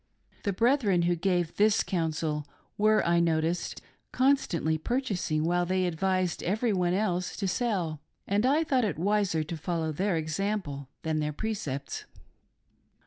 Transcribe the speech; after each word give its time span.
The 0.45 0.51
brethren 0.51 1.03
who 1.03 1.15
gave 1.15 1.57
this 1.57 1.83
counsel 1.83 2.47
were, 2.75 3.05
I 3.05 3.19
noticed, 3.19 3.83
constantly 4.11 4.79
purchasing 4.79 5.43
while 5.43 5.63
they 5.63 5.85
advised 5.85 6.41
every 6.41 6.73
one 6.73 6.95
else 6.95 7.35
to 7.35 7.47
sell, 7.47 8.01
and 8.25 8.43
I 8.43 8.63
thought 8.63 8.83
it 8.83 8.97
wiser 8.97 9.43
to 9.43 9.55
follow 9.55 9.91
their 9.91 10.19
exampfe 10.19 10.87
than 11.03 11.19
their 11.19 11.33
precepts. 11.33 12.05